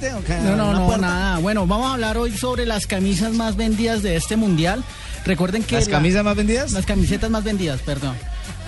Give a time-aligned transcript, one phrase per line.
[0.00, 1.38] No, no, no, nada.
[1.38, 4.84] Bueno, vamos a hablar hoy sobre las camisas más vendidas de este mundial.
[5.24, 5.74] Recuerden que.
[5.74, 6.70] ¿Las la- camisas más vendidas?
[6.70, 8.14] Las camisetas más vendidas, perdón.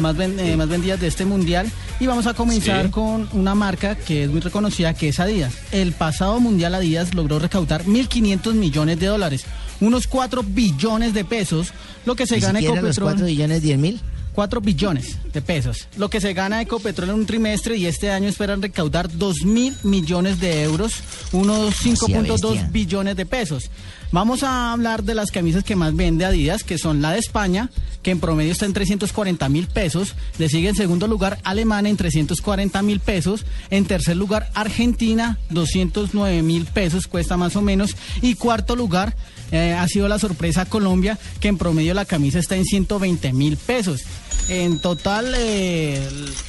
[0.00, 1.70] Más, ven- eh, más vendidas de este mundial.
[2.00, 2.90] Y vamos a comenzar Sí.
[2.90, 5.52] con una marca que es muy reconocida, que es Adidas.
[5.70, 9.44] El pasado mundial Adidas logró recaudar 1.500 millones de dólares,
[9.80, 11.68] unos 4 billones de pesos,
[12.06, 13.08] lo que se Ni gana siquiera los Ecopetrol.
[13.12, 14.00] 4 billones 10 mil.
[14.34, 15.88] 4 billones de pesos.
[15.96, 19.74] Lo que se gana Ecopetrol en un trimestre y este año esperan recaudar 2 mil
[19.82, 20.94] millones de euros,
[21.32, 22.68] unos 5.2 bestia.
[22.70, 23.70] billones de pesos.
[24.12, 27.70] Vamos a hablar de las camisas que más vende Adidas, que son la de España,
[28.02, 30.16] que en promedio está en 340 mil pesos.
[30.38, 33.44] Le sigue en segundo lugar Alemania en 340 mil pesos.
[33.70, 37.96] En tercer lugar Argentina, 209 mil pesos cuesta más o menos.
[38.20, 39.14] Y cuarto lugar
[39.52, 43.56] eh, ha sido la sorpresa Colombia, que en promedio la camisa está en 120 mil
[43.56, 44.02] pesos.
[44.50, 46.00] En total, eh,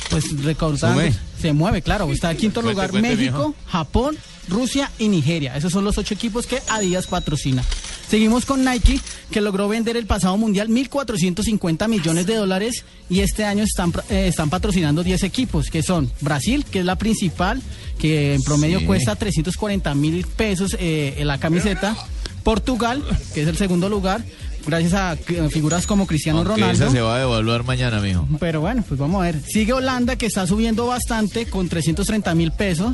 [0.10, 1.14] pues recaudando, Sube.
[1.40, 2.12] se mueve, claro.
[2.12, 3.56] Está en quinto Cuente, lugar cuente, México, mijo.
[3.68, 4.18] Japón,
[4.50, 5.56] Rusia y Nigeria.
[5.56, 7.64] Esos son los ocho equipos que Adidas patrocina.
[8.10, 9.00] Seguimos con Nike,
[9.30, 14.28] que logró vender el pasado mundial 1.450 millones de dólares y este año están, eh,
[14.28, 17.62] están patrocinando 10 equipos, que son Brasil, que es la principal,
[18.00, 18.86] que en promedio Sí.
[18.86, 21.96] cuesta 340 mil pesos eh, en la camiseta.
[22.44, 23.04] Portugal,
[23.36, 24.24] que es el segundo lugar,
[24.66, 25.16] gracias a
[25.50, 26.84] figuras como Cristiano Aunque Ronaldo.
[26.86, 28.28] esa se va a devaluar mañana, mijo.
[28.40, 29.42] Pero bueno, pues vamos a ver.
[29.42, 32.94] Sigue Holanda, que está subiendo bastante con 330 mil pesos.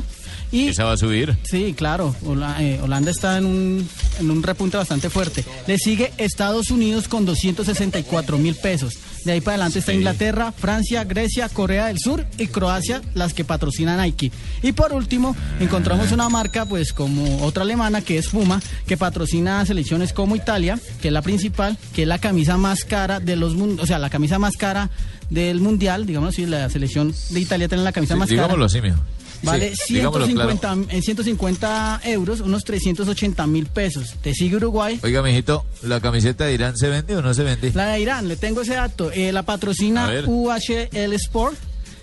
[0.52, 1.36] Y Esa va a subir.
[1.44, 2.14] Sí, claro.
[2.24, 3.88] Hola- eh, Holanda está en un,
[4.20, 5.44] en un repunte bastante fuerte.
[5.66, 8.94] Le sigue Estados Unidos con 264 mil pesos.
[9.24, 9.98] De ahí para adelante está Sí.
[9.98, 14.30] Inglaterra, Francia, Grecia, Corea del Sur y Croacia, las que patrocinan Nike.
[14.62, 19.64] Y por último, encontramos una marca, pues como otra alemana, que es Fuma, que patrocina
[19.66, 23.54] selecciones como Italia, que es la principal, que es la camisa más cara de los
[23.54, 24.88] mundos, o sea, la camisa más cara
[25.30, 28.42] del mundial, digamos así, la selección de Italia tiene la camisa Sí, más cara.
[28.42, 28.96] digámoslo así, mijo.
[29.42, 29.94] Vale Sí,
[30.26, 30.86] 150, claro.
[30.90, 34.14] en 150 euros, unos 380 mil pesos.
[34.20, 34.98] Te sigue Uruguay.
[35.02, 37.72] Oiga, mijito, ¿la camiseta de Irán se vende o no se vende?
[37.74, 39.10] La de Irán, le tengo ese dato.
[39.12, 40.10] Eh, la patrocina.
[40.26, 41.56] UHL Sport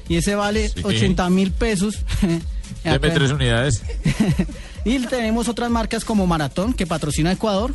[0.08, 0.82] y ese vale Sí.
[0.84, 1.96] 80 mil pesos.
[2.84, 3.82] Deme tres unidades.
[4.86, 7.74] y tenemos otras marcas como Maratón, que patrocina Ecuador,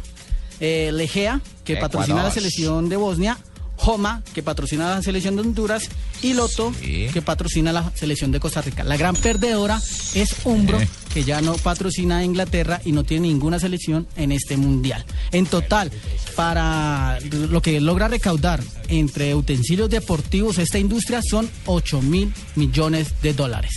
[0.60, 3.38] eh, Legea, que patrocina la selección de Bosnia,
[3.80, 5.88] Joma, que patrocina la selección de Honduras,
[6.22, 7.06] y Loto, Sí.
[7.14, 8.84] que patrocina la selección de Costa Rica.
[8.84, 9.80] La gran perdedora
[10.14, 10.88] es Umbro, Eh.
[11.14, 15.02] que ya no patrocina a Inglaterra y no tiene ninguna selección en este mundial.
[15.32, 15.90] En total,
[16.36, 23.32] para lo que logra recaudar entre utensilios deportivos esta industria son 8 mil millones de
[23.32, 23.72] dólares.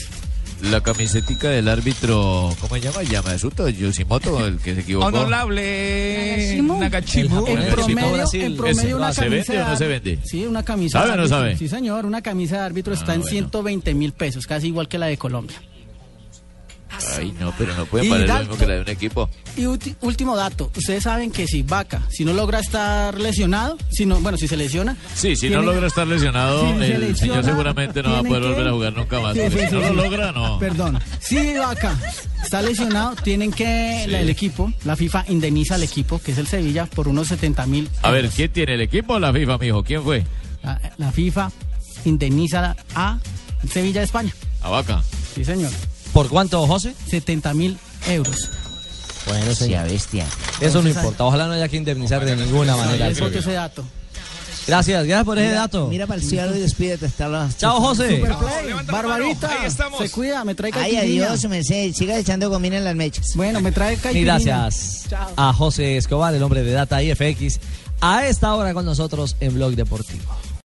[0.71, 3.03] La camisetica del árbitro, ¿cómo se llama?
[3.03, 5.07] Yamasuto, Yoshimoto, el que se equivocó.
[5.07, 6.57] Honorable.
[6.57, 10.19] En promedio, en promedio una ¿Se camisa vende o no se vende?
[10.23, 11.37] Sí, una camisa ¿Sabe de o no árbitro.
[11.39, 11.57] sabe?
[11.57, 13.31] Sí, señor, una camisa de árbitro está Ah, en bueno.
[13.31, 15.61] 120 mil pesos, casi igual que la de Colombia.
[17.19, 19.29] Ay, no, pero no puede Y valer lo mismo que la de un equipo.
[19.57, 24.19] Y último dato, ustedes saben que si Vaca, si no logra estar lesionado, si no,
[24.19, 28.01] bueno, si se lesiona, Sí, si no logra estar lesionado, si el lesiona, señor seguramente
[28.03, 29.33] no va a poder que- volver a jugar nunca más.
[29.35, 30.59] Sí, porque sí, si no lo logra, no.
[30.59, 30.99] Perdón.
[31.19, 31.95] Si Vaca
[32.43, 36.47] está lesionado, tienen que la- el equipo, la FIFA indemniza al equipo, que es el
[36.47, 37.89] Sevilla, por unos 70 mil.
[38.01, 39.83] A ver, ¿quién tiene el equipo o la FIFA, mijo?
[39.83, 40.25] ¿Quién fue?
[40.63, 41.51] La, la FIFA
[42.05, 43.19] indemniza a
[43.71, 44.33] Sevilla de España.
[44.61, 45.03] A Vaca.
[45.35, 45.71] Sí, señor.
[46.13, 46.93] ¿Por cuánto, José?
[47.09, 48.49] 70 mil euros.
[49.27, 50.25] Bueno, sea bestia.
[50.61, 51.23] Eso no importa.
[51.23, 53.07] Ojalá no haya que indemnizar de ninguna manera.
[53.07, 53.83] Ese dato.
[54.65, 55.87] Gracias, gracias por ese dato.
[55.89, 57.57] mira para el cielo y despídete hasta las.
[57.57, 58.17] Chao, José.
[58.17, 59.49] Superplay, Barbarita.
[59.97, 61.25] Se cuida, me trae Ay, caipirinha.
[61.27, 61.91] adiós, me sé.
[61.93, 63.25] Siga echando gomina en las mechas.
[63.35, 64.33] Bueno, me trae Y caipirinha.
[64.39, 65.31] gracias Chao.
[65.35, 67.59] a José Escobar, el hombre de Data IFX,
[67.99, 70.23] a esta hora con nosotros en Blog Deportivo.